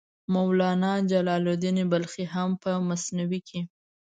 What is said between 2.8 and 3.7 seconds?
مثنوي کې.